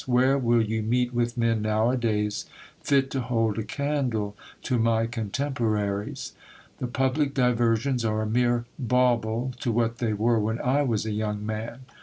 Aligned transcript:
where 0.07 0.35
will 0.35 0.63
you 0.63 0.81
meet 0.81 1.13
with 1.13 1.37
men 1.37 1.61
now 1.61 1.91
a 1.91 1.95
days, 1.95 2.47
fit 2.81 3.11
to 3.11 3.19
hold 3.21 3.59
a 3.59 3.63
candle 3.63 4.35
to 4.63 4.79
my 4.79 5.05
contemporaries? 5.05 6.33
The 6.79 6.87
public 6.87 7.35
diversions 7.35 8.03
are 8.03 8.23
a 8.23 8.27
mere 8.27 8.65
bauble, 8.79 9.53
to 9.59 9.71
what 9.71 9.99
they 9.99 10.13
were 10.13 10.39
when 10.39 10.59
I 10.59 10.81
was 10.81 11.05
a 11.05 11.11
young 11.11 11.45
man. 11.45 11.81